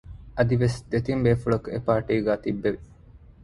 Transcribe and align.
އަދިވެސް 0.37 0.77
ދެތިން 0.91 1.21
ބޭފުޅަކު 1.25 1.67
އެޕާޓީގައި 1.73 2.41
ތިއްބެވި 2.43 2.79